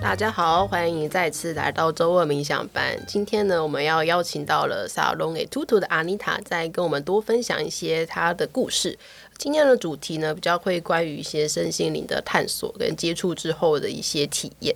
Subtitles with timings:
[0.00, 2.98] 大家好，欢迎再次来到周二冥想班。
[3.06, 8.98] 今天呢，我们要邀请到了 Salon Etude 的 Anita，再跟我们多分享一些她的故事。
[9.36, 14.74] 今天的主题呢，比较会关于一些身心灵的探索跟接触之后的一些体验。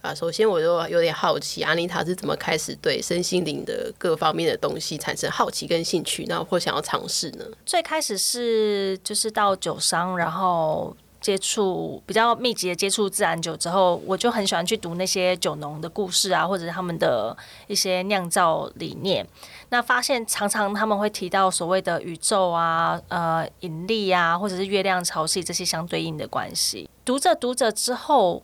[0.00, 7.44] 啊，首先我就有点好奇，安妮塔是怎么开始对身心灵的各方面的东西产生好奇跟兴趣，然后或想要尝试呢？
[7.64, 17.34] 最开始是就是到酒商，然后接触比较密集的接触自然酒之后，我就很喜欢去读那些酒农的故事啊，或者是他们的
[17.68, 19.26] 一些酿造理念。
[19.70, 26.90] 那发现常常他们会提到所谓的宇宙啊、呃引力啊，或者是月亮潮汐这些相对应的关系。
[27.04, 28.42] 读着读着之后。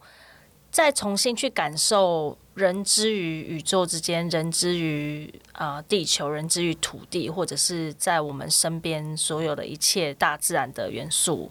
[0.71, 11.51] 再重新去感受人之于宇宙之间，人之于啊、地球，人之于土地，或者是在我们身边所有的一切大自然的元素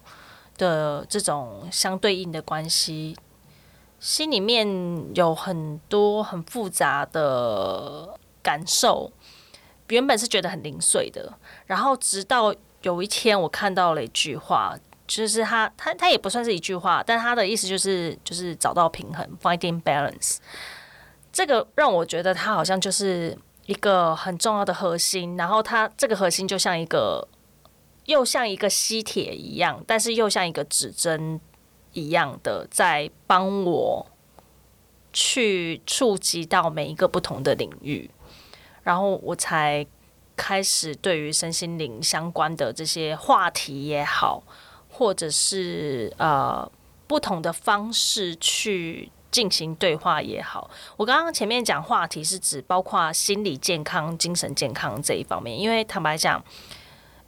[0.57, 3.15] 的这种相对应的关系，
[3.99, 4.68] 心里面
[5.15, 9.12] 有很多很复杂的感受。
[9.90, 11.34] 原本是觉得很零碎的，
[11.65, 14.76] 然后直到有一天我看到了一句话。
[15.07, 20.39] 就是他，他他也不算是一句话，但他的意思就是，就是找到平衡，finding balance。
[21.32, 27.26] 这个让我觉得他好像就是一个很重要的核心，然后他这个核心就像一个，
[28.08, 31.40] 又像一个吸铁一样，但是又像一个指针
[31.94, 34.08] 一样的，在帮我
[35.13, 38.10] 去触及到每一个不同的领域，
[38.84, 39.85] 然后我才
[40.35, 44.44] 开始对于身心灵相关的这些话题也好。
[44.90, 46.68] 或者是呃
[47.05, 56.44] 不同的方式去进行对话也好，我刚刚前面讲话题是指包括心理健康、精神健康这一方面，因为坦白讲，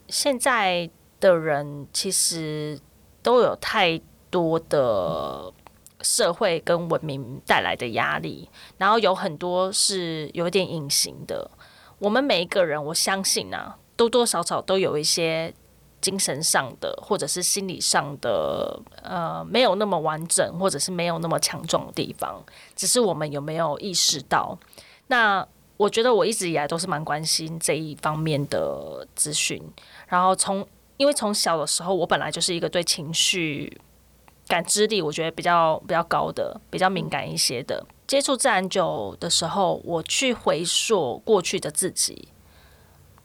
[0.10, 2.80] 现在的人其实
[3.22, 5.54] 都有太多的
[6.02, 11.50] 社会跟文明带来的压力，然后有很多是有点隐形的。
[12.00, 15.54] 我们每一个人，我相信啊，多多少少都有一些。
[16.02, 22.42] 精神上的，或者是心理上的，呃，没有那么完整，或者是没有那么强壮的地方，
[22.74, 24.58] 只是我们有没有意识到？
[25.08, 25.46] 那
[25.80, 29.64] 我觉得我一直以来都是蛮关心这一方面的资讯。
[30.10, 30.68] 然后从，
[30.98, 33.80] 因为从小的时候，我本来就是一个对情绪
[34.46, 37.86] 感知力，我觉得比较比较高的，比较敏感一些的。
[38.06, 42.28] 接触自然酒的时候，我去回溯过去的自己。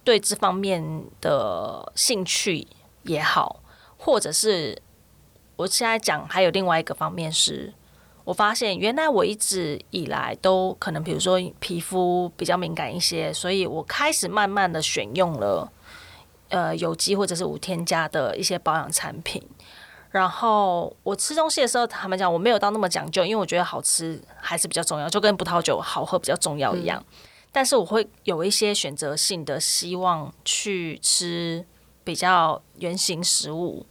[0.05, 2.69] 对这方面的兴趣
[3.03, 3.61] 也好，
[3.99, 4.81] 或者是
[5.57, 7.75] 我现在讲还有另外一个方面是，
[8.25, 15.71] 我发现原来我一直以来都可能，比如说皮肤比较敏感一些，所以我开始慢慢的选用了
[16.49, 19.43] 呃有机或者是无添加的一些保养产品。
[20.11, 26.99] 然后我吃东西的时候，他们讲我没有到那么讲究，因为我觉得好吃还是比较重要，就跟葡萄酒好喝比较重要一样。
[27.01, 27.15] 嗯
[27.55, 31.65] 但是我会有一些选择性的希望去吃
[32.03, 33.87] 比较原型食物，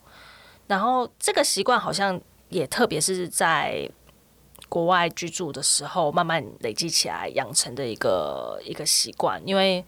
[0.67, 3.89] 然后这个习惯好像也特别是在
[4.73, 9.39] 国外居住的时候慢慢累积起来养成的一个一个习惯。
[9.45, 9.85] 因为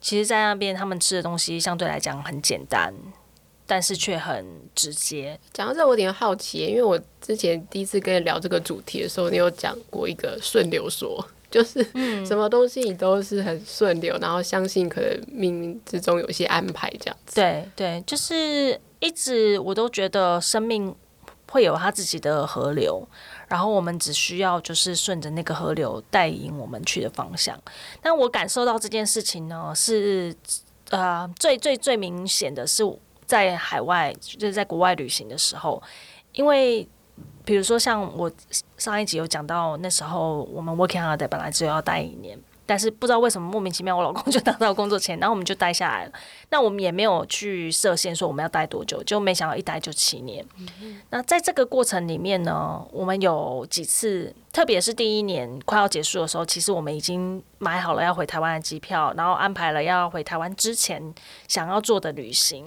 [0.00, 2.94] 其实，在那边他们吃的东西相对来讲很简单，
[3.66, 5.36] 但是却很直接。
[5.52, 11.26] 讲到这，我有点好奇，因为我之前第一次跟你聊这个主题的时候，你有讲过一个顺流说。
[11.50, 11.82] 就是
[12.26, 17.36] 什么东西你都是很顺流，嗯，然后相信可能冥冥之中有一些安排这样子。
[17.36, 20.94] 对对，就是一直我都觉得生命
[21.50, 23.02] 会有它自己的河流，
[23.48, 27.58] 然后我们只需要就是顺着那个河流带引我们去的方向。
[28.00, 30.34] 但我感受到这件事情呢，是
[30.90, 32.82] 呃最最最明显的是
[33.26, 35.82] 在海外，就是在国外旅行的时候，
[36.32, 36.88] 因为。
[37.44, 38.30] 比如说，像我
[38.76, 42.38] 上一集有讲到，那时候我们 working holiday 本来只有要待一年，
[42.68, 46.12] 但是不知道为什么莫名其妙，我老公就拿到工作签，然后我们就待下来了。
[46.50, 50.44] 那我们也没有去设限说我们要待多久，就没想到一待就七年。
[51.08, 61.14] 那在这个过程里面呢，我们有几次，特别是第一年快要结束的时候，其实我们已经买好了要回台湾的机票，然后安排了要回台湾之前
[61.48, 62.66] 想要做的旅行，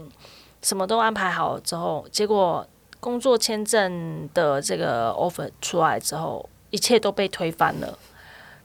[0.63, 2.67] 什么都安排好之后，结果。
[3.01, 7.97] 工作签证的这个 offer 出来之后，一切都被推翻了，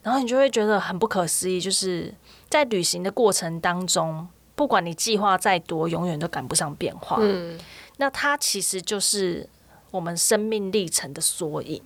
[0.06, 1.60] 然后你就会觉得很不可思议。
[1.60, 2.14] 就是
[2.48, 7.16] 在旅行的过程当中，不管你计划再多，永远都赶不上变化。
[7.18, 7.58] 嗯，
[7.96, 9.48] 那它其实就是
[9.90, 11.82] 我们生命历程的缩影。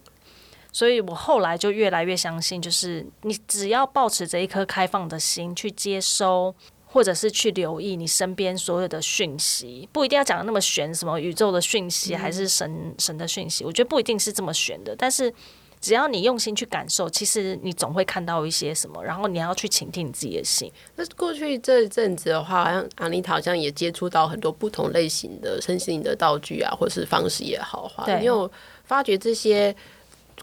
[0.70, 6.54] 所以我后来就越来越相信，就是你只要抱持着一颗开放的心去接收。
[6.92, 14.92] 或者是去留意你身边所有的讯息，不一定要讲的那么玄，什么宇宙的讯息还是神神的讯息，我觉得不一定是这么玄的。
[14.98, 15.32] 但是
[15.80, 20.70] 只要你用心去感受，其实你总会看到一些什么，然后你要去倾听你自己的心。
[20.96, 28.50] 那过去这一阵子的话，好像阿妮塔好像也接触到很多不同类型的身心灵的道具啊，或是方式也好，话你有
[28.84, 29.74] 发觉这些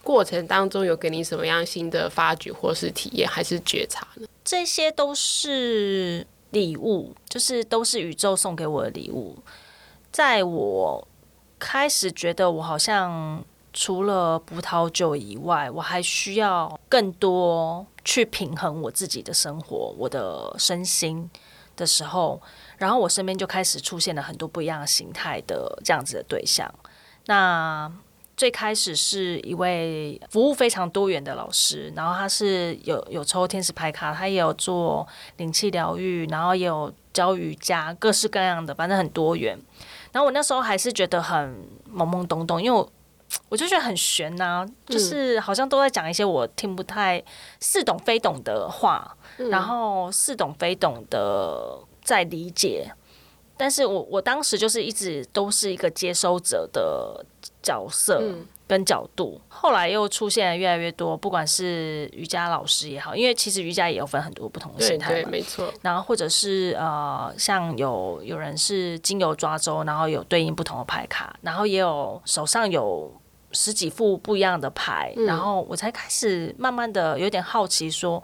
[0.02, 4.28] 过程当中有给你什么样新的发掘，或是体验，还是觉察呢？
[4.44, 9.38] 这些都是礼物，就是都是宇宙送给我的礼物。
[10.12, 11.08] 在我
[11.60, 13.44] 开始觉得我好像
[13.78, 21.30] 除了葡萄酒以外，我还需要更多去平衡我自己的生活、我的身心
[21.76, 22.42] 的时候，
[22.80, 26.68] 然后我身边就开始出现了很多不一样的形态的这样子的对象。
[27.28, 27.92] 那
[28.36, 35.08] 最开始是一位服务非常多元的老师，然后他是有有抽天使牌卡，他也有做
[35.38, 39.56] 灵气疗愈，然后也有教瑜伽，各式各样的，反正很多元。
[40.12, 41.64] 然后我那时候还是觉得很
[41.94, 42.92] 懵懵懂懂，因为我
[43.50, 47.24] 我就觉得很悬呐、啊，就是好像都在讲一些我听不太
[47.60, 49.18] 似懂非懂的话，
[49.50, 52.92] 然后似懂非懂的在理解。
[53.58, 57.26] 但是我我当时就是一直都是一个接收者的
[57.64, 58.22] 角色
[58.68, 65.74] 跟角度，后来又出现了越来越多，不管是瑜伽老师也好，因为其实瑜伽也有分很多不同的形态，对，对，没错。
[65.82, 73.12] 然后或者是呃，像有有人是精油抓周，然后有对应不同的牌卡，然后也有手上有
[73.54, 78.24] 十几副不一样的牌，然后我才开始慢慢的有点好奇说。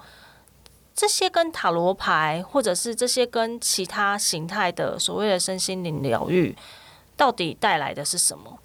[0.96, 6.56] 这些跟塔罗牌，或者是这些跟其他形态的所谓的身心灵疗愈，
[7.18, 8.60] 到底带来的是什么？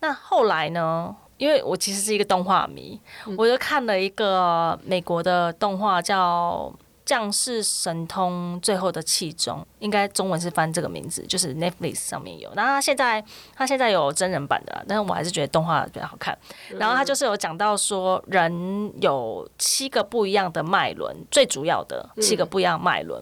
[0.00, 1.14] 那后来呢？
[1.38, 3.00] 因为我其实是一个动画迷，
[3.38, 6.72] 我就看了一个美国的动画叫。
[7.02, 12.48] 降世神通最后的气中，应该中文是翻这个名字，就是 Netflix 上面有。
[12.54, 16.38] 那他现在他现在有真人版的，但是我还是觉得动画比较好看。
[16.78, 23.20] 然后他就是有讲到说，人有七个不一样的脉轮，最主要的七个不一样脉轮。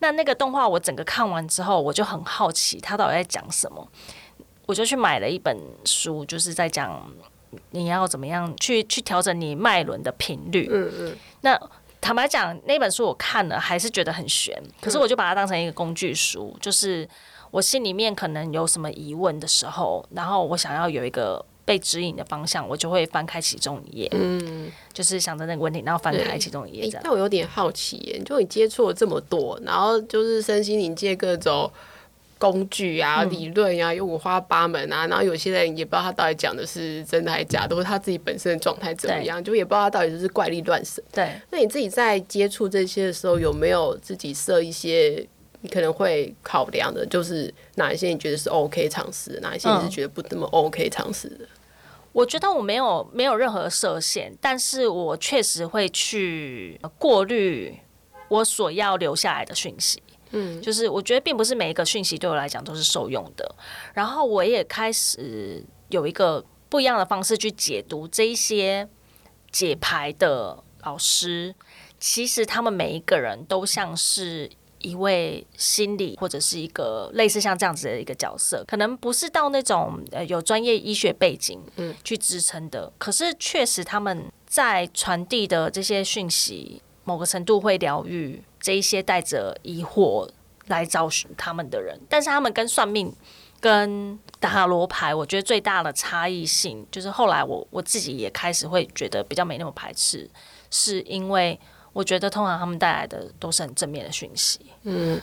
[0.00, 3.86] 那那个动画我整个看完之后，我就很好奇他到底在讲什么，
[4.70, 7.10] 我就去买了一本书，就是在讲
[7.72, 10.68] 你要怎么样去去调整你脉轮的频率。
[10.70, 11.60] 嗯嗯，那。
[12.02, 17.06] 坦白讲，那本书我看了还是觉得很悬，可是我就把它当成一个工具书，就是
[17.50, 27.00] 我心里面可能有什么疑问的时候，然后我想要有一个被指引的方向，我就会翻开其中一页，嗯，就是想着那个问题，然后翻开其中一页。
[27.02, 31.70] 但我有点好奇耶，就你接触了这么多，然后就是身心灵界各种。
[32.40, 41.04] 工具啊，理论呀、啊，又五花八门啊，然后有些人也不知道他到底讲的是真的还是假的，或者他自己本身的状态怎么样，就也不知道他到底就是怪力乱神。
[41.12, 45.24] 对，那你自己在接触这些的时候，有没有自己设一些
[45.60, 47.04] 你可能会考量的？
[47.04, 51.44] 就是哪一些你觉得是 OK 尝试，哪一些你是觉得不那么 OK 尝试的？
[51.44, 51.48] 嗯，
[52.12, 57.78] 我觉得我没有没有任何设限，但是我确实会去过滤
[58.28, 60.02] 我所要留下来的讯息。
[60.30, 63.54] 嗯，就是我觉得并不是每一个讯息对我来讲都是受用的，
[63.94, 68.88] 然后我也开始有一个不一样的方式去解读这一些
[69.50, 71.54] 解牌的老师，
[71.98, 74.48] 其实他们每一个人都像是
[74.78, 81.94] 一位心理或者是一个类似像这样子的一个角色，可能不是到那种呃有专业医学背景嗯。
[82.02, 88.42] 去支撑的，可是确实他们在传递的这些讯息，某个程度会疗愈。
[88.62, 90.28] 这一些带着疑惑
[90.66, 93.10] 来找寻他们的人，但是他们跟算命、
[93.58, 100.28] 跟塔罗牌，我觉得最大的差异性，就是后来我我自己也开始会觉得比较没那么排斥，
[100.70, 101.58] 是因为
[101.94, 105.18] 我觉得通常他们带来的都是很正面的讯息，嗯，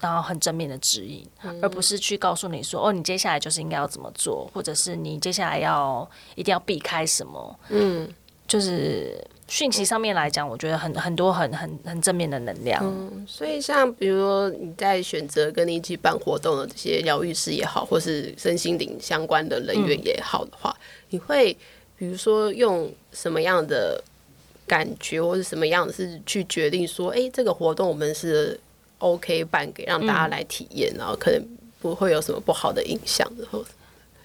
[0.00, 1.28] 然后很正面的指引，
[1.60, 8.10] 而不是去告诉你说，哦，你接下来就是应该要怎么做，或者是你接下来要一定要避开什么，嗯，
[8.48, 9.22] 就是。
[9.48, 12.82] 讯息上面来讲，我觉得很很多很很很正面的能量。
[12.84, 21.56] 嗯，所以像比如说你在选择跟你一起办活动的这些疗愈师也好，或是身心灵相关的人员也好的话，嗯，你会
[21.96, 24.02] 比如说用什么样的
[24.66, 28.58] 感觉，或是什么样的是去决定说，哎，这个活动我们是
[28.98, 31.40] OK 办给让大家来体验，嗯，然后可能
[31.80, 33.46] 不会有什么不好的影响的。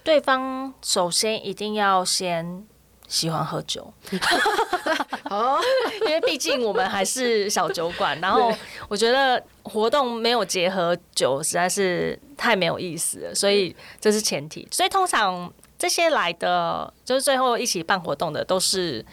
[0.03, 2.65] 对方首先一定要先。
[3.11, 3.93] 喜欢喝酒，
[5.29, 5.59] 哦，
[6.07, 8.49] 因为毕竟我们还是小酒馆，然后
[8.87, 14.65] 我觉得活动没有结合酒实在是太没有意思了，所以这是前提。
[14.71, 19.05] 所以通常这些来的，就是最后一起办活动的，都是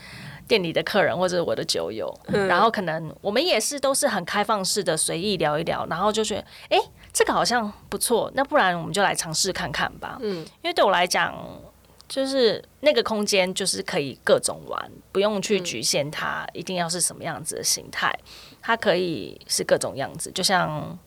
[0.47, 6.79] 店里的客人或者我的酒友，然后可能我们也是都是很开放式的随意聊一聊，然后就觉得哎，
[7.13, 10.19] 这个好像不错，那不然我们就来尝试看看吧。
[10.21, 11.35] 嗯，因为对我来讲。
[12.09, 18.13] 就是那个空间就是可以各种玩，不用去局限它一定要是什么样子的形态，
[18.63, 20.33] 它可以是各种样子。
[20.33, 20.99] 就像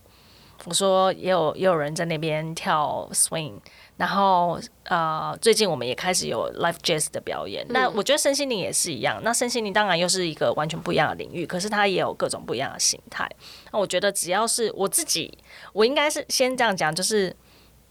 [0.66, 3.54] 我说，也有也有人在那边跳 swing。
[3.98, 7.64] 然后呃，最近我们也开始有 live jazz 的表演。
[7.66, 9.22] 嗯、那我觉得身心灵也是一样。
[9.24, 13.30] 那身心灵当然又是一个完全不一样的领域，可是它也有各种不一样的形态。
[13.72, 15.38] 那我觉得只要是我自己，
[15.74, 17.36] 我应该是先这样讲，就是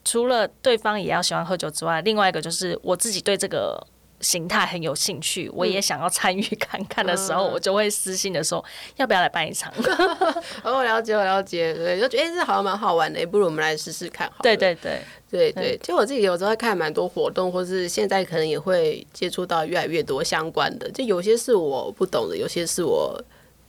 [0.05, 3.87] 除了对方也要喜欢喝酒之外，另外一个就是我自己对这个。
[4.23, 8.63] 形态很有兴趣，我也想要参与看看的时候，嗯、我就会私信的说，
[8.97, 9.73] 要不要来办一场？
[10.63, 14.43] 哦，我了解，我了解，对，就觉得哎，这好像蛮好玩的，不如我们来试试看好。
[14.43, 23.19] 对对对对对，其实我自己有时候会看蛮多活动，或是现在可能也会接触到越来越多相关的，就有些是我不懂的，有些是我。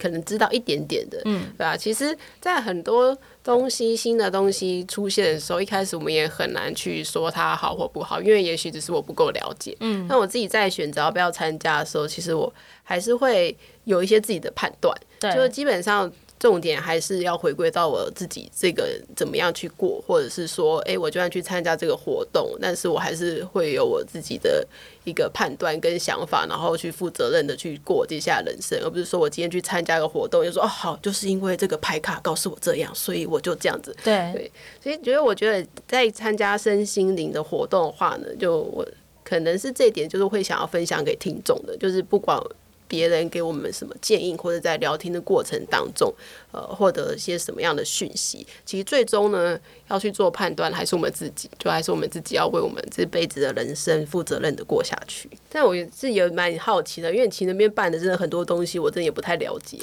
[0.01, 1.77] 可能知道一点点的，嗯，对吧？
[1.77, 9.77] 其实，在很多东西、新的东西出现的时候，一开始我们也很难去说它好或不好，因为也许只是我不够了解。
[9.81, 12.51] 嗯，那我自己在选择要不要参加的时候，其实我
[12.83, 16.11] 还是会有一些自己的判断，对，就是基本上。
[16.41, 24.67] 重点还是要回归到我自己这个怎么样去过，或者是说，哎、欸，我就算去参加这个活动，但是我还是会有我自己的
[25.03, 33.95] 一个判断跟想法，然后去负责任的去过接下来人生，而不是说我今天去参加一个活动，就说哦好，就是因为这个牌卡告诉我这样，所以我就这样子。
[34.03, 38.83] 对对，所以觉得我觉得在参加身心灵的活动的话呢，就我
[39.23, 42.41] 可能是这一点就是会想要分享给听众的，就是不管。
[42.91, 46.13] 别人给我们什么建议，或者在聊天的过程当中，
[46.51, 49.57] 呃，获得一些什么样的讯息，其实最终呢，
[49.89, 55.29] 要去做判断，还是我们自己，就还是我们自己要为我们这辈子的人生负责任的过下去。
[55.49, 59.77] 但我自己也蛮好奇的，因为其实那边办的真的很多东西，我真的也不太了解。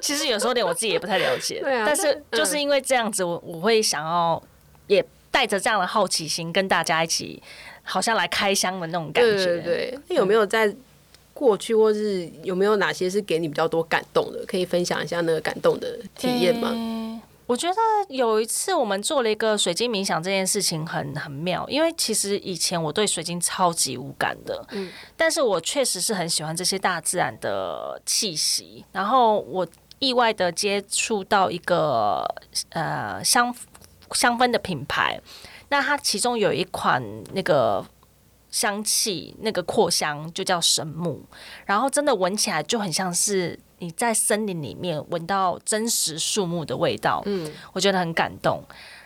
[0.00, 1.58] 其实有时候连我自己也不太了解。
[1.64, 1.82] 对啊。
[1.84, 4.40] 但是就是因为这样子，我我会想要
[4.86, 7.42] 也带着这样的好奇心，跟大家一起，
[7.82, 9.44] 好像来开箱的那种感觉。
[9.44, 9.98] 对对对。
[10.06, 10.72] 那有没有在？
[11.40, 14.44] 过去或是有没有哪些是给你比较多感动的？
[14.46, 16.68] 可以分享一下那个感动的体验吗？
[16.68, 17.76] 欸，我觉得
[18.10, 29.66] 有一次我们做了一个水晶冥想，这件事情很很妙，因为其实以前我对水晶超级无感的，嗯，但是我确实是很喜欢这些大自然的气息，然后我
[29.98, 32.22] 意外的接触到一个
[32.68, 33.54] 呃香
[34.12, 35.18] 香氛的品牌，
[35.70, 37.82] 那它其中有一款那个。
[38.50, 41.22] 香气那个扩香就叫神木，
[41.66, 48.62] 然后真的闻起来就很像是你在森林里面闻到真实树木的味道，嗯，我觉得很感动。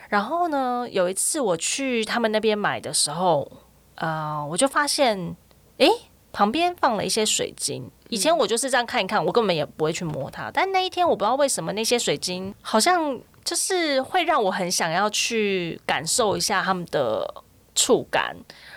[0.09, 3.51] 然后呢，有一次我去他们那边买的时候，
[3.95, 5.35] 呃，我就发现，
[5.77, 5.89] 诶，
[6.31, 7.89] 旁边放了一些水晶。
[8.09, 10.51] 以前我就是这样看一看，我根本也不会去摸它。
[10.53, 18.35] 但那一天我不知道为什么那些水晶好像就是会让我很想要去感受一下他们的触感。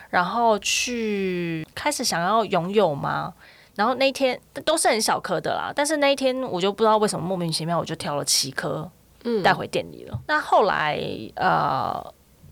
[0.09, 3.33] 然后去开始想要拥有吗？
[3.75, 8.91] 然后那一天都是很小颗的啦，但是那一天我就不知道为什么莫名其妙我就挑了七颗，
[9.23, 10.19] 嗯，带回店里了。
[10.27, 10.99] 那后来
[11.35, 12.03] 呃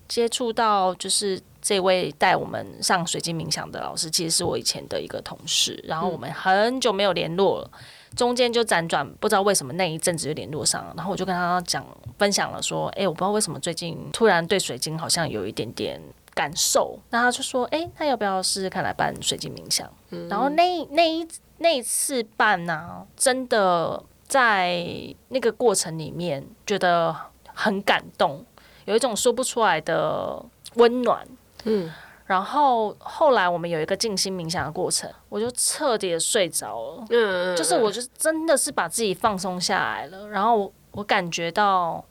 [0.07, 7.69] 接触到就是这位带我们上水晶冥想的老师，其实是我以前的一个同事，然后我们很久没有联络了，
[8.15, 11.85] 中间就辗转不知道为什么那一阵子就联络上了，然后我就跟他讲
[12.17, 16.01] 分享了说，哎，我不知道为什么最近突然对水晶好像有一点点。
[16.37, 21.27] 感受，那他就说：“哎、欸，那要不要试试看来办水晶冥想？”嗯、然后那那一
[21.57, 24.85] 那一次办呢、啊，真的在
[25.29, 27.15] 那个过程里面觉得
[27.55, 28.45] 很感动，
[28.85, 30.39] 有一种说不出来的
[30.75, 31.27] 温暖。
[31.63, 31.91] 嗯，
[32.27, 37.05] 然后后来我们有一个静心冥想的过程，我就彻底的睡着了。
[37.09, 42.05] 嗯，嗯，嗯，就是我就真的是把自己放松下来了，然后我，我感觉到。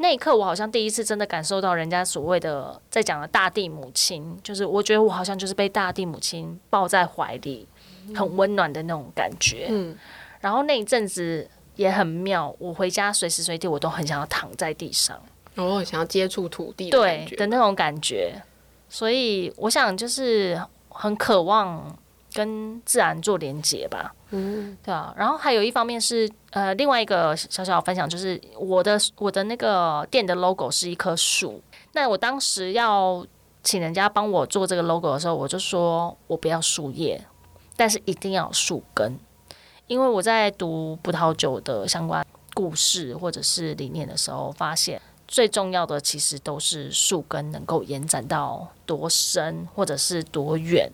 [0.00, 7.66] 那一刻，我好像第一次真的感受到人家所谓的在讲的大地母亲，就是我觉得我好像就是被大地母亲抱在怀里，
[8.14, 9.66] 很温暖的那种感觉。
[9.68, 9.98] 嗯，
[10.40, 15.20] 然后那一阵子也很妙，我回家随时随地我都很想要躺在地上，
[15.56, 18.40] 哦，想要接触土地的对的那种感觉。
[18.88, 21.98] 所以我想就是很渴望
[22.32, 24.14] 跟自然做连接吧。
[24.30, 31.62] 嗯，对啊，然后还有一方面是，呃，另外一个小小分享就是，我的我的那个店的 logo 是一棵树。
[31.92, 33.26] 那我当时要
[33.62, 37.24] 请人家帮我做这个 logo 的时候，我就说我不要树叶，
[37.74, 39.18] 但是一定要树根，
[39.86, 50.92] 因为我在读葡萄酒的相关故事或者是理念的时候，发现最重要的其实都是树根能够延展到多深或者是多远。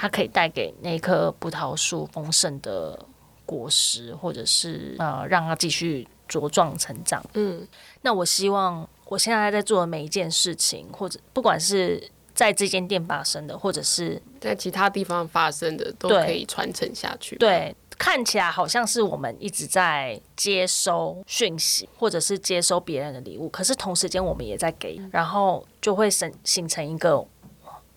[0.00, 2.96] 它可以带给那棵葡萄树丰盛的
[3.44, 7.20] 果实，或者是呃，让它继续茁壮成长。
[7.34, 7.66] 嗯，
[8.02, 17.34] 那我希望我现在在做的每一件事情，或者不管是在这间店发生的，或者是在其他地方发生的，都可以传承下去。
[17.34, 27.26] 对，看起来好像是我们一直在接收讯息，或者是接收别人的礼物，可是同时间我们也在给，然后就会形形成一个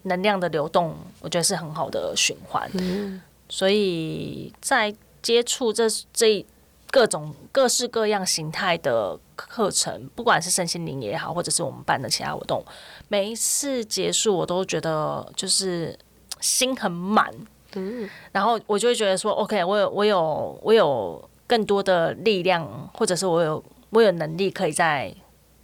[0.03, 2.69] 能量的流动，我觉得是很好的循环。
[2.73, 6.45] 嗯，所以在接触这这
[6.89, 12.63] 各种各式各样形态的课程，不管是身心灵也好，或者是我们办的其他活动，
[13.07, 15.97] 每一次结束我都觉得就是
[16.39, 17.33] 心很满。
[17.75, 25.15] 嗯，然后我就会觉得说，OK，我有我有我有更多的力量，或者是我有我有能力可以再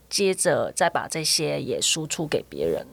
[0.09, 2.87] 接着再把这些也输出给别人。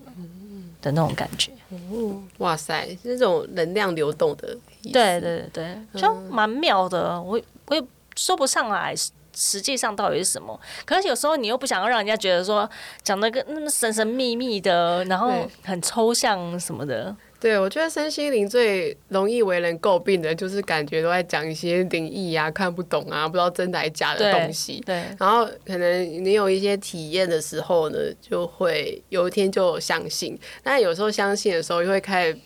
[0.84, 7.20] 的那种感觉，哦，哇塞，是这种能量流动的，对对对对，就蛮妙的。
[7.20, 7.82] 我我也
[8.14, 8.94] 说不上来，
[9.34, 10.60] 实际上到底是什么。
[10.84, 12.68] 可是有时候你又不想要让人家觉得说
[13.02, 17.16] 讲那个那么神神秘秘的，然后很抽象什么的。
[17.44, 24.80] 对，我觉得身心灵最容易为人诟病的，就是感觉都在讲一些灵异啊、看不懂啊、不知道真的还是假的东西。
[24.86, 24.98] 对。
[24.98, 32.38] 对，然后可能你有一些体验的时候呢，就会有一天就相信，但有时候相信的时候，又会开始。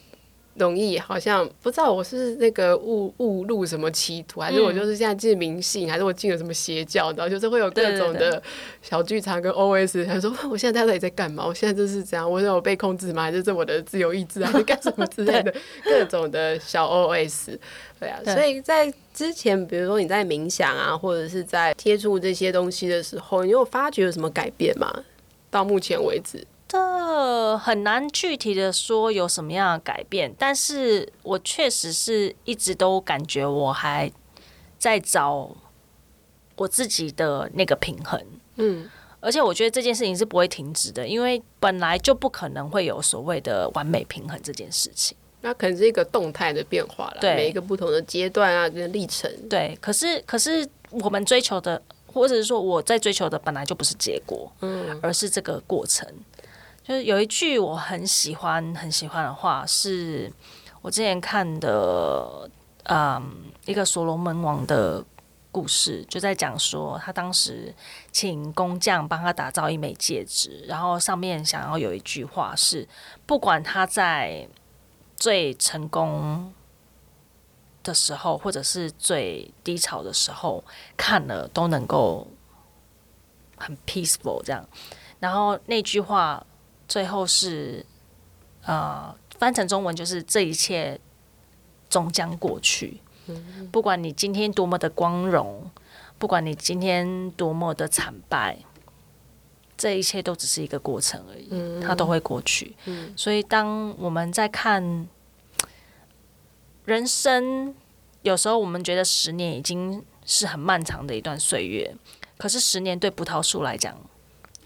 [0.58, 8.42] 容易好像不知道我是那个误误入什么歧途，还是我就是现在进迷信，还是我进了什么邪教，然后就是会有各种的
[8.82, 11.46] 小剧场跟 OS，他说我现在到底在干嘛？
[11.46, 13.22] 我现在就是这样，我有被控制吗？
[13.22, 17.58] 还是这我的自由意志，还是干什么之类的 各种的小 OS？
[18.00, 24.92] 对啊，所以在之前，比如说你在冥想啊，或者是在接触这些东西的时候，你有发觉有什么改变吗？
[25.50, 26.44] 到目前为止。
[26.68, 34.12] 这很难具体的说有什么样的改变，但是我确实是一直都感觉我还
[34.78, 35.50] 在找
[36.56, 38.22] 我自己的那个平衡，
[38.56, 38.87] 嗯，
[39.18, 56.06] 而且我觉得这件事情是不会停止的，因为本来就不可能会有所谓的完美平衡这件事情，那可能是一个动态的变化了，对，每一个不同的阶段啊跟历程，对，可是可是我们追求的，或者是说我在追求的本来就不是结果，嗯，而是这个过程。
[56.88, 60.32] 就是有一句我很喜欢很喜欢的话，是
[60.80, 62.50] 我之前看的，
[62.84, 65.04] 嗯，一个所罗门王的
[65.52, 67.74] 故事，就在讲说他当时
[68.10, 72.88] 请工匠帮他打造一枚戒指，然后上面想要有一句话是，
[73.26, 74.48] 不管他在
[75.14, 76.50] 最成功
[77.82, 80.64] 的时候，或者是最低潮的时候，
[80.96, 82.26] 看了都能够
[83.58, 84.66] 很 peaceful 这样，
[85.20, 86.42] 然后那句话。
[86.88, 87.84] 最后是，
[88.64, 90.98] 呃，翻成中文就是这一切
[91.90, 93.00] 终将过去。
[93.70, 95.70] 不管你今天多么的光荣，
[96.16, 98.58] 不管你今天多么的惨败，
[99.76, 102.74] 这一切都只是一个过程而已，它都会过去。
[103.14, 105.06] 所以当我们在看
[106.86, 107.74] 人生，
[108.22, 111.94] 有时候我们觉得十年已经是很漫长的一段岁月，
[112.38, 113.94] 可是十年对葡萄树来讲。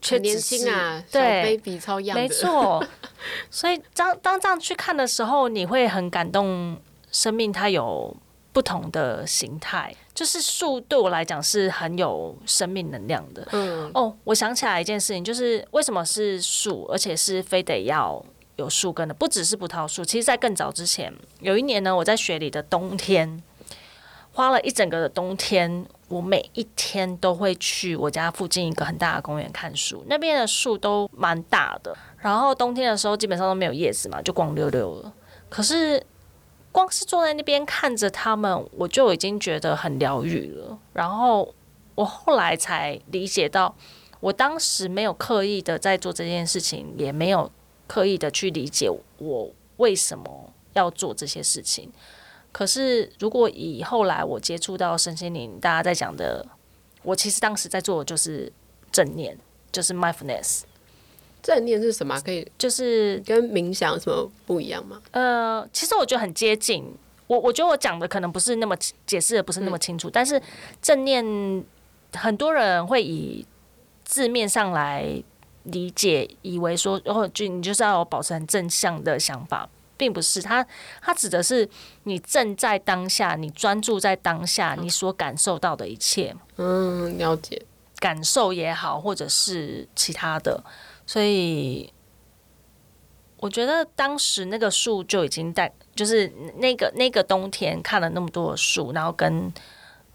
[0.02, 2.84] 很年轻啊，对，baby 超样的，没错。
[3.50, 6.78] 所以当当这样去看的时候，你会很感动。
[7.14, 8.16] 生命它有
[8.54, 13.46] 不同的形态，就是树对我来讲是很有生命能量的。
[13.52, 18.24] 嗯，哦，我想起来一件事情，就是为什么是树，而且是非得要
[18.56, 20.02] 有树根的，不只是葡萄树。
[20.02, 23.42] 其实，在更早之前，有一年呢，我在雪里的冬天，
[24.32, 25.86] 花了一整个的冬天。
[26.08, 31.96] 我每一天都会去我家附近一个很大的公园看树，那边的树都蛮大的。
[32.18, 35.10] 然后冬天的时候基本上都没有叶子嘛，就光溜溜了。
[35.48, 36.04] 可是
[36.70, 40.78] 光是坐在那边看着它们，我就已经觉得很疗愈了。
[40.92, 41.54] 然后
[41.94, 43.74] 我后来才理解到，
[44.20, 47.50] 我当时没有刻意的在做这件事情，也没有
[47.86, 51.90] 刻意的去理解我为什么要做这些事情。
[52.52, 56.46] 可是，如果以后来我接触到身心灵，大家在讲的，
[57.02, 58.52] 我其实当时在做的就是
[58.92, 59.36] 正念，
[59.72, 60.60] 就是 mindfulness。
[61.42, 62.20] 正念是什么？
[62.20, 65.00] 可以就是跟冥想什么不一样吗？
[65.12, 66.84] 呃，其实我觉得很接近。
[67.26, 70.40] 我我觉得我讲的可能不是那么解释的不是那么清楚，嗯、但是
[70.82, 71.24] 正念
[72.12, 73.46] 很多人会以
[74.04, 75.22] 字面上来
[75.62, 79.66] 理解，以为说，然后就你就是要保持很正向的想法。
[80.02, 80.66] 并不是他，
[81.00, 81.68] 他指的是
[82.02, 86.34] 你正在当下，你专注在当下，你所感受到的一切。
[86.56, 87.64] 嗯，了解。
[88.00, 90.60] 感受也好，或者是其他的，
[91.06, 91.92] 所以
[93.36, 99.54] 我觉得当时那个树就已经带，就是那个那个冬天看了那么多的树，然后跟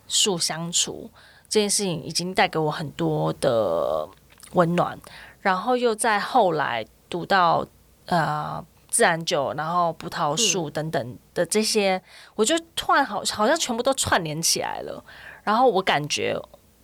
[0.09, 1.09] 树相处
[1.47, 4.05] 这件事情，已经带给我很多的
[4.51, 4.99] 温暖。
[5.39, 7.65] 然后又在后来读到。
[8.07, 8.65] 呃
[8.97, 12.01] 自然酒，然后葡萄树等等的这些，嗯、
[12.33, 15.05] 我就突然好好像全部都串联起来了。
[15.43, 16.35] 然后我感觉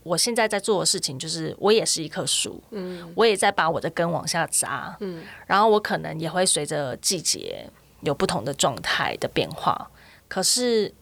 [0.03, 7.67] 我现在在做的事情就是，我也是一棵树，嗯，我也在把我的根往下扎，嗯，然后我可能也会随着季节
[8.01, 9.89] 有不同的状态的变化。
[10.27, 10.93] 可是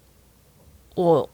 [0.95, 1.30] 我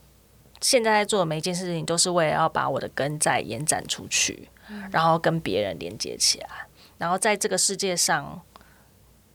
[0.60, 4.50] 现在在做的每一件事情，都是为了要把我的根再延展出去，
[4.90, 6.66] 然后跟别人连接起来，
[6.98, 8.42] 然后在这个世界上，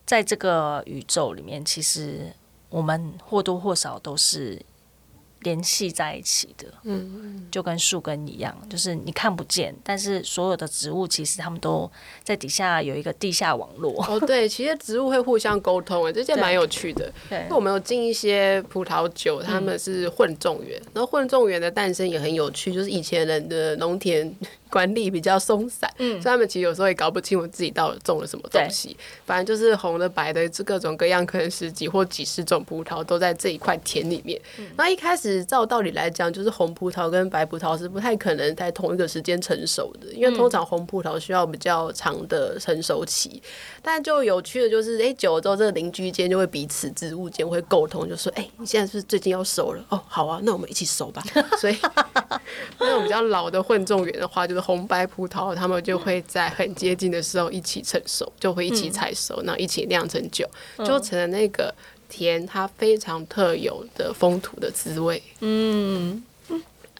[0.05, 2.33] 在这个宇宙里面，其实
[2.69, 4.61] 我们或多或少都是。
[5.43, 11.89] 联系在一起的，嗯，就跟树根一样，就是你看不见，但是所有的植物其实它们都
[12.23, 13.93] 在底下有一个地下网络。
[14.07, 17.11] 哦，对， 其实植物会互相沟通，哎，这件蛮有趣的。
[17.29, 24.35] 对，因为我们有进一些葡萄酒，他们是混种园，然后混种园的诞生也很有趣，就是以前人的农田。
[24.73, 28.97] 管理比较松散，嗯，所以他们其实有时候也搞不清我自己到底种了什么东西。
[29.23, 34.41] 反正就是红的、白的，这各种各样，可能十几或几十种葡萄都在这一块田里面。
[34.75, 43.41] 那、嗯、一开始照道理来讲，就是红葡萄跟白葡萄是不太可能在同一个时间成熟的，因为通常红葡萄需要比较长的成熟期。
[43.81, 49.85] 但就有趣的就是，哎、欸，久了之后，这个邻居间就会彼此植物间会沟通，就说：“哎、欸，你现在是不是最近要熟了？
[49.89, 51.23] 哦，好啊，那我们一起熟吧。”
[51.61, 51.77] 所以
[52.79, 54.63] 那种比较老的混种园的话，就是。
[54.63, 60.49] 红白葡萄，他们就会在很接近的时候一起成熟，就会一起采收，然后一起酿成酒，
[60.85, 61.75] 就成了那个
[62.15, 65.21] 田它非常特有的风土的滋味。
[65.39, 66.23] 嗯，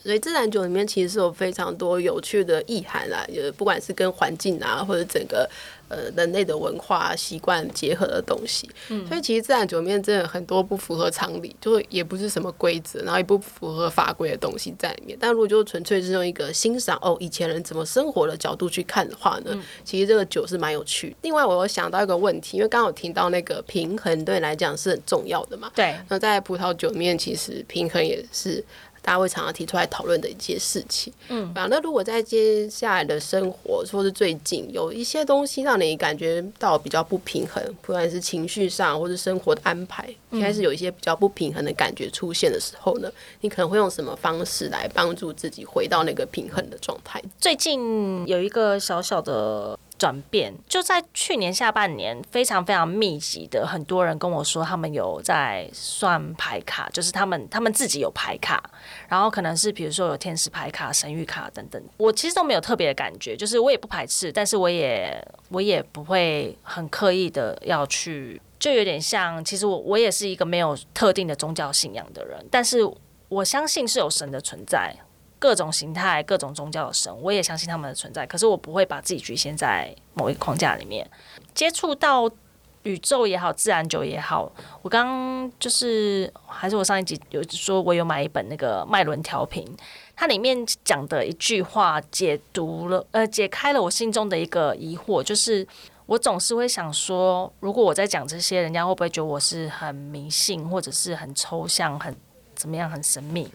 [0.01, 5.47] 所以自然酒里面其实是有非常多有趣的意涵啦，就是不管是跟环境啊，或者整个。
[5.93, 15.15] 呃，人类的文化习惯结合的东西，嗯，所以其实自然酒里面真的很多不符合常理，就也不是什么规则，然后也不符合法规的东西在里面。
[15.21, 21.15] 但如果就纯粹是用一个欣赏哦，以前人怎么生活的角度去看的话呢，嗯，其实这个酒是蛮有趣。
[21.21, 25.95] 另外，我有想到一个问题，因为刚刚有听到那个平衡对你来讲是很重要的嘛，对。
[26.09, 28.63] 那在葡萄酒里面，其实平衡也是。
[29.03, 43.11] 大家会常常提出来讨论的一些事情，嗯，啊，那如果在接下来的生活，或是最近有一些东西让你感觉到比较不平衡，不管是情绪上或是生活的安排，开始有一些比较不平衡的感觉出现的时候呢，
[43.41, 47.21] 你可能会用什么方式来帮助自己回到那个平衡的状态？
[47.41, 49.77] 最近有一个小小的。
[49.97, 58.61] 转变就在去年下半年，非常非常密集的，很多人跟我说他们有在算牌卡，就是他们他们自己有牌卡，
[59.07, 61.81] 然后可能是比如说有天使牌卡、神谕卡等等。
[61.97, 72.79] 我其实都没有特别的感觉，就是我也不排斥，但是我也我也不会很刻意的要去，就有点像，其实我我也是一个没有特定的宗教信仰的人，但是
[73.29, 74.95] 我相信是有神的存在。
[75.43, 78.25] 各种形态、各种宗教的神，我也相信他们的存在。
[78.25, 81.05] 可是我不会把自己局限在某一个框架里面。
[81.53, 82.31] 接触到
[82.83, 84.49] 宇宙也好，自然酒也好，
[84.81, 89.67] 我刚刚就是还是我上一集有说，我有买一本那个麦伦调频，
[90.15, 95.67] 它里面讲的一句话解读了，呃，解开了我心中的一个疑惑，就是
[96.05, 102.15] 我总是会想说，如果我在讲这些，人家会不会觉得我是很迷信，或者是很抽象、很
[102.55, 103.51] 怎么样、很神秘？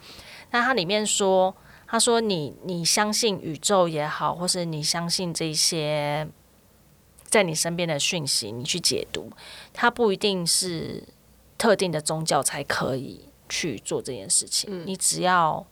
[0.50, 1.56] 那它里面说。
[1.90, 6.28] 他说你：“你你相信宇宙也好，或是你相信这些
[7.24, 9.30] 在你身边的讯息，你去解读，
[9.72, 11.02] 它不一定是
[11.56, 14.68] 特定的宗教才可以去做这件事情。
[14.70, 15.66] 嗯、你只要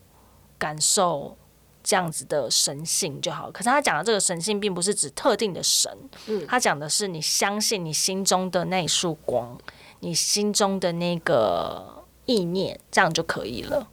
[0.57, 1.37] 感受
[1.85, 3.50] 这样子的神性就好。
[3.50, 5.94] 可是他讲的这个神性，并不是指特定的神，
[6.29, 9.59] 嗯、他讲的是你相信你心中的那一束光，
[10.00, 13.90] 你心中的那个意念，这样就可以了。”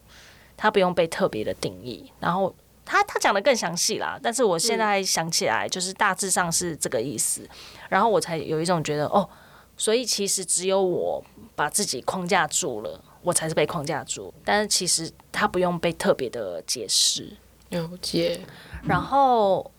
[0.64, 4.18] 他不用被特别的定义，然后他他讲的更详细啦。
[4.24, 7.42] 但是我现在想起来，就是大致上是这个意思。
[7.42, 7.50] 嗯、
[7.90, 9.28] 然后我才有一种觉得，哦，
[9.76, 11.22] 所以其实只有我
[11.54, 14.34] 把自己框架住了，我才是被框架住。
[14.46, 17.36] 但是其实他不用被特别的解释。
[17.68, 18.40] 了解。
[18.86, 19.70] 然后。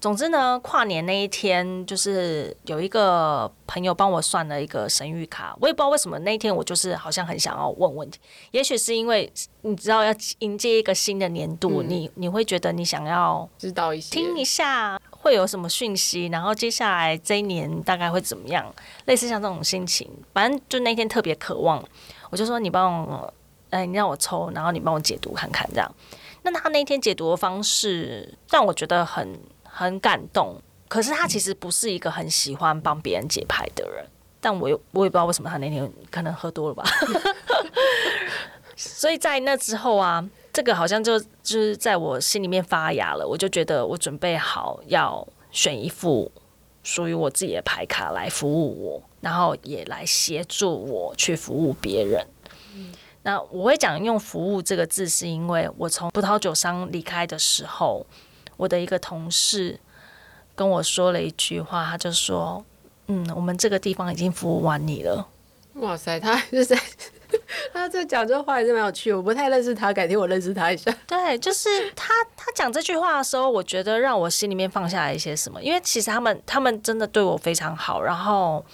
[0.00, 8.18] 总之呢，跨年那一天，就是有一个朋友帮我算了一个神谕卡，我也不知道为什么那一天我就是好像很想要问问题，
[8.52, 21.84] 也许是因为你知道要迎接一个新的年度，嗯、你你会觉得你想要知道一些，听一下会有什么讯息，然后接下来这一年大概会怎么样，类似像这种心情，反正就那天特别渴望，
[22.30, 23.34] 我就说你帮我，
[23.68, 25.94] 哎，你让我抽，然后你帮我解读看看这样。
[26.42, 29.38] 那他那天解读的方式让我觉得很。
[29.80, 34.04] 很感动，可是他其实不是一个很喜欢帮别人解牌的人，
[34.38, 36.84] 但我又我也不知道为什么他那天可能喝多了吧，
[38.76, 41.26] 所以在那之后啊，这个好像就就
[41.58, 46.30] 是在我心里面发芽了，我就觉得我准备好要选一副
[46.82, 52.26] 属于我自己的牌卡来服务我，然后也来协助我去服务别人。
[53.22, 58.06] 那我会讲用“服务”这个字，是因为我从葡萄酒商离开的时候，
[58.60, 59.80] 我的一个同事
[60.54, 62.64] 跟我说了一句话，他就说
[63.08, 65.26] ：“嗯，我们这个地方已经服务完你了。”
[65.74, 66.80] 哇塞，他就是在。
[67.72, 70.92] 他这讲这话还是蛮有趣，我不太认识他，改天我认识他一下。
[71.06, 78.64] 对，就是他，他讲这句话的时候，我觉得让我心里面放下来一些什么，因为其实他们他们真的对我非常好，然后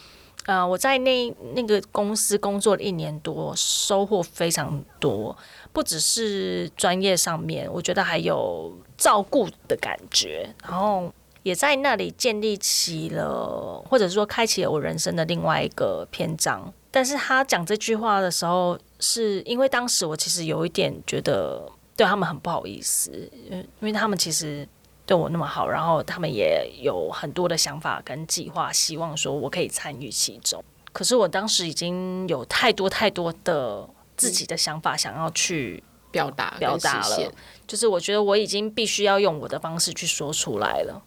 [0.47, 5.37] 呃，我在那那个公司工作了一年多，收获非常多，
[5.73, 16.73] 不只是专业上面，我觉得还有照顾的感觉，然后也在那里建立起了，或者说开启了我人生的另外一个篇章。
[16.93, 24.67] 但是他讲这句话的时候，是因为当时我其实有一点觉得对他们很不好意思，因为他们其实
[25.07, 30.63] 对我那么好，然后他们也有很多的想法跟计划，希望说我可以参与其中。
[30.93, 37.33] 可是我当时已经有太多太多的自己的想法想要去表达表达了，
[37.67, 41.03] 就是我觉得我已经必须要用我的方式去说出来了，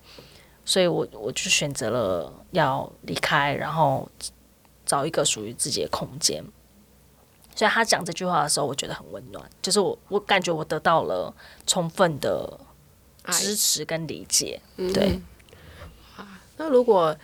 [0.64, 4.10] 所以我我就选择了要离开，然后。
[4.86, 6.44] 找一个属于自己的空间，
[7.56, 9.48] 所以他讲这句话的时候，我觉得很温暖。
[9.62, 11.32] 就是我，我感觉我得到了
[11.68, 12.60] 充分的
[13.32, 14.60] 支持跟理解。
[14.76, 15.20] 对。
[16.18, 16.26] 嗯，
[16.58, 17.16] 那如果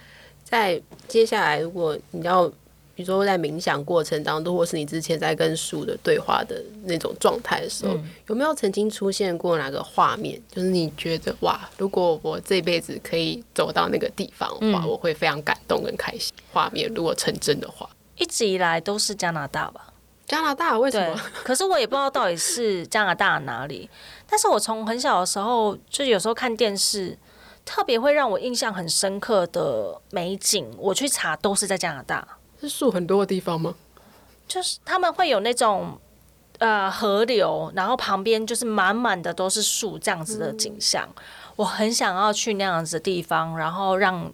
[0.43, 2.47] 在接下来，如果你要，
[2.93, 10.41] 比如说在冥想过程当中，或是你之前在跟树的对话的那种状态的时候，嗯，有没有曾经出现过哪个画面？
[10.49, 16.33] 就是你觉得哇，如果我这辈子可以走到那个地方的话，嗯，我会非常感动跟开心。
[16.53, 19.93] 画面如果成真的话，一直以来都是加拿大吧？
[20.25, 21.21] 加拿大为什么？
[21.43, 23.89] 可是我也不知道到底是加拿大哪里。
[24.27, 27.17] 但是我从很小的时候，就有时候看电视，
[27.63, 32.27] 特别会让我印象很深刻的美景，我去查都是在加拿大。
[32.59, 33.75] 是树很多的地方吗？
[34.47, 35.97] 就是他们会有那种
[36.59, 41.07] 呃河流，然后旁边就是满满的都是树这样子的景象。
[41.15, 41.23] 嗯。
[41.57, 44.31] 我很想要去那样子的地方，然后让。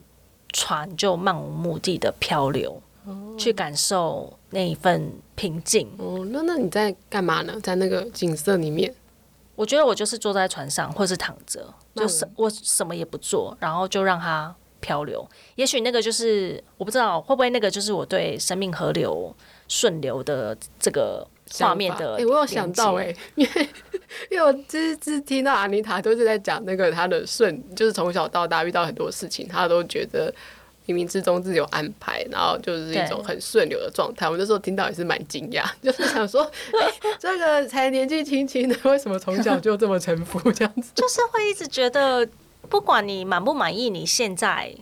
[0.54, 5.90] 船就漫无目的的漂流，哦，去感受那一份平静。
[5.98, 7.58] 哦，那那你在干嘛呢？
[7.64, 8.94] 在那个景色里面，
[9.56, 15.28] 我觉得我就是坐在船上，或是躺着，就是我什么也不做，然后就让它漂流。
[15.56, 19.36] 也许那个就是我不知道会不会那个就是我对生命河流
[19.68, 21.28] 顺流的这个
[21.60, 22.14] 画面的。
[22.16, 23.70] 哎、欸，我有想到哎、欸，因为
[24.32, 30.34] 因为我之之听到阿妮塔都是在讲那个她的顺，就是从小到大遇到很多事情，她都觉得
[30.92, 34.30] 冥冥之中自有安排，然后就是一种很顺流的状态。
[34.30, 40.92] 我那时候听到也是蛮惊讶，就是想说，哎、欸，这个才年纪轻轻的，为什么从小就这么沉浮这样子？
[40.96, 42.28] 就是会一直觉得，
[42.70, 44.76] 不管你满不满意你现在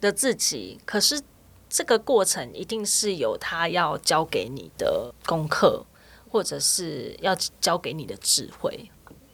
[0.00, 1.20] 的自己，可是
[1.68, 5.84] 这个过程一定是有他要教给你的功课。
[6.28, 8.90] 或者是要教给你的智慧，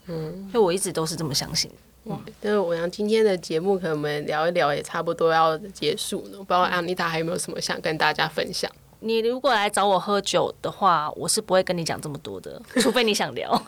[0.06, 1.68] 嗯，因为我一直都是这么相信。
[2.04, 2.18] 嗯，
[2.64, 8.70] 我想今天的节目可能我们聊一聊也差不多要结束了，不知道安妮塔还有没有什么想跟大家分享？
[9.00, 13.62] 你如果来找我喝酒的话，我是不会跟你讲这么多的，除非你想聊。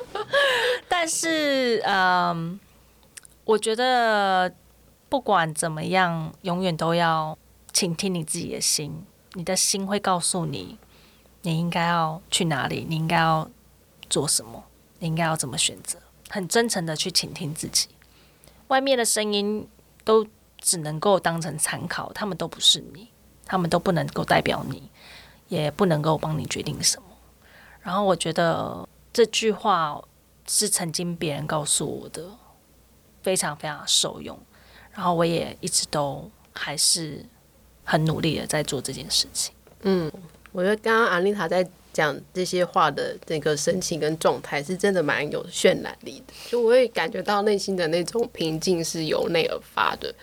[0.88, 2.58] 但是，嗯，
[3.44, 4.52] 我觉得
[5.08, 7.36] 不管怎么样，永远都要
[7.72, 10.78] 倾听你自己的心，你的心会告诉你。
[11.42, 12.84] 你应该要去哪里？
[12.86, 13.48] 你应该要
[14.10, 14.64] 做什么？
[14.98, 15.98] 你应该要怎么选择？
[16.30, 17.88] 很真诚的去倾听自己。
[18.68, 19.68] 外面的声音
[20.04, 20.26] 都
[20.58, 23.08] 只能够当成参考，他们都不是你，
[23.44, 24.88] 他们都不能够代表你，
[25.48, 27.08] 也不能够帮你决定什么。
[27.82, 30.02] 然后我觉得这句话
[30.46, 32.24] 是曾经别人告诉我的，
[33.22, 34.38] 非常非常受用。
[34.92, 37.26] 然后我也一直都还是
[37.84, 39.52] 很努力的在做这件事情。
[39.82, 40.10] 嗯。
[40.52, 46.32] 我觉得刚刚阿丽塔在讲这些话的那个神情跟状态，是真的蛮有渲染力的。
[46.48, 50.14] 就我会感觉到内心的那种平静是由内而发的，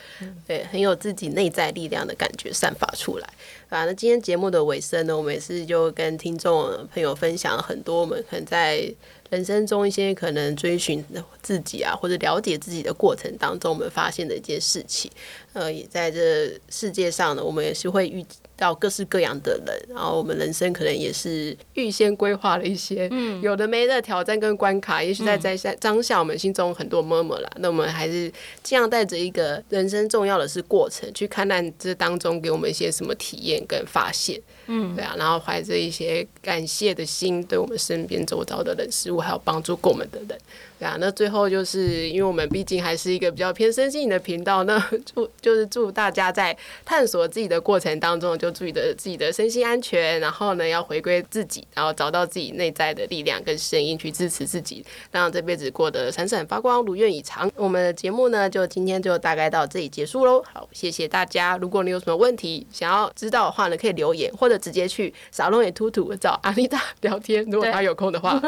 [0.46, 3.30] 对，很有自己内在力量的感觉散发出来。
[3.70, 8.90] 啊，那今天节目的尾声呢，我们也是就跟听众朋友分享了很多我们可能在
[9.30, 11.04] 人生中一些可能追寻
[11.42, 15.12] 自己啊，或者了解自己的过程当中，我们发现的一件事情。
[15.52, 18.26] 呃，也在这世界上呢，我们也是会遇
[18.56, 28.32] 到各式各样的人，然后我们人生可能也是预先规划了一些，嗯，有的没的挑战跟关卡，也许在在在当下我们心中很多 murmur 啦，那我们还是
[28.64, 40.38] 尽量带着一个人生重要的是过程去看待这当中给我们一些什么体验跟发现，嗯，对啊，然后怀着一些感谢的心，对我们身边周遭的人事物还有帮助过我们的人。
[40.80, 57.52] 对啊，那最后就是因为我们毕竟还是一个比较偏身心灵的频道，那 祝就是祝大家在探索自己的过程当中，就注意的自己的身心安全，然后呢要回归自己，然后找到自己内在的力量跟声音去支持自己，让这辈子过得闪闪发光，如愿以偿。
[57.56, 60.44] 我们的节目呢，就今天就大概到这里结束喽。
[60.54, 61.58] 好，谢谢大家。
[61.58, 68.40] 如果你有什么问题想要知道的话呢，可以留言或者直接去沙龙也突突找阿丽达聊天，如果他有空的话，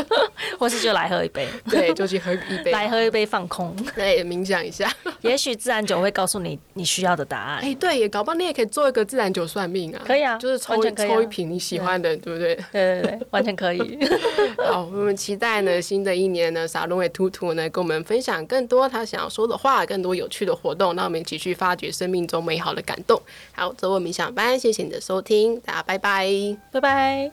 [0.58, 1.48] 或是就来喝一杯。
[1.72, 4.92] 对，就去喝一杯，来喝一杯放空，对，冥想一下。
[5.22, 7.58] 也许自然酒会告诉你你需要的答案。
[7.58, 10.02] 哎、欸，对，也搞不好你也可以做一个自然酒算命啊。
[10.04, 12.54] 可以啊，就是抽、啊、抽一瓶你喜欢的，对，不对？
[12.72, 13.98] 对对对，完全可以。
[14.58, 23.20] 好，我们期待呢，新的一年呢，SALON ETUTU 呢，跟我们分享更多他想要说的话，更多有趣的活动，让我们一起去发掘生命中美好的感动。
[23.52, 26.28] 好，周末冥想班，谢谢你的收听，大家拜拜，
[26.72, 27.30] 拜拜。